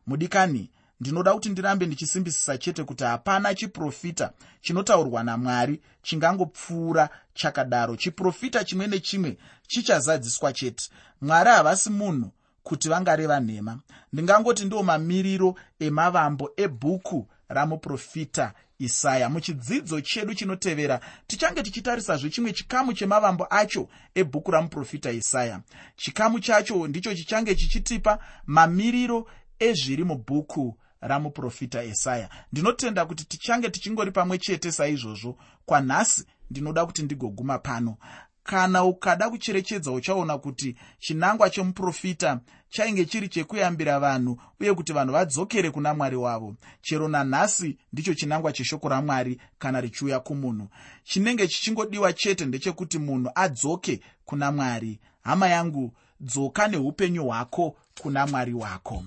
Mudikani 0.06 0.70
ndinoda 1.00 1.32
kuti 1.34 1.48
ndirambe 1.48 1.86
ndichisimbisisa 1.86 2.58
chete 2.58 2.84
kuti 2.84 3.04
hapana 3.04 3.54
chiprofita 3.54 4.32
chinotaurwa 4.60 5.22
namwari 5.24 5.80
chingangopfuura 6.02 7.08
chakadaro. 7.34 7.96
Chiprofita 7.96 8.64
chimwe 8.64 8.86
nechimwe 8.86 9.38
chichazadziswa 9.66 10.52
chete. 10.52 10.90
Mwari 11.20 11.50
havasi 11.50 11.90
munhu 11.90 12.32
kuti 12.62 12.88
vangareva 12.88 13.40
nhema 13.40 13.78
ndingangoti 14.12 14.64
ndiwo 14.64 14.82
mamiriro 14.82 15.54
emavambo 15.80 16.50
ebhuku 16.56 17.28
ramuprofita 17.48 18.52
isaya. 18.78 19.28
Muchidzidzo 19.28 20.00
chedu 20.00 20.34
chinotevera 20.34 21.00
tichange 21.26 21.62
tichitarisazve 21.62 22.30
chimwe 22.30 22.52
chikamu 22.52 22.92
chemavambo 22.92 23.46
acho 23.50 23.88
ebhuku 24.14 24.50
ramuprofita 24.50 25.10
isaya. 25.10 25.60
Chikamu 25.96 26.40
chacho 26.40 26.86
ndicho 26.86 27.14
chichange 27.14 27.54
chichitipa 27.54 28.18
mamiriro 28.46 29.26
ezviri 29.58 30.04
mubhuku 30.04 30.76
ramuprofita 31.00 31.84
isaya 31.84 32.28
ndinotenda 32.52 33.06
kuti 33.06 33.24
tichange 33.24 33.70
tichingori 33.70 34.10
pamwe 34.10 34.38
chete 34.38 34.72
saizvozvo 34.72 35.38
kwanhasi 35.66 36.24
ndinoda 36.50 36.86
kuti 36.86 37.02
ndigoguma 37.02 37.58
pano. 37.58 37.96
Kana 38.42 38.84
ukada 38.84 39.30
kucherechedza 39.30 39.92
uchaona 39.92 40.38
kuti 40.38 40.76
chinangwa 40.98 41.50
chemuprofita 41.50 42.40
chainge 42.68 43.04
chiri 43.04 43.28
chekuyambira 43.28 44.00
vanhu 44.00 44.40
uye 44.60 44.74
kuti 44.74 44.92
vanhu 44.92 45.12
vadzokere 45.12 45.70
kuna 45.70 45.94
mwari 45.94 46.16
wavo. 46.16 46.54
Chero 46.82 47.08
nanhasi 47.08 47.78
ndicho 47.92 48.14
chinangwa 48.14 48.52
cheshoko 48.52 48.88
ramwari 48.88 49.40
kana 49.58 49.80
richiuya 49.80 50.20
kumunhu. 50.20 50.68
Chinenge 51.04 51.48
chichingodiwa 51.48 52.12
chete 52.12 52.46
ndechekuti 52.46 52.98
munhu 52.98 53.30
adzoke 53.34 54.00
kuna 54.24 54.52
mwari. 54.52 55.00
Hama 55.22 55.48
yangu 55.48 55.92
dzoka 56.20 56.68
neupenyu 56.68 57.24
hwako 57.24 57.76
kuna 58.00 58.26
mwari 58.26 58.54
wako 58.54 59.04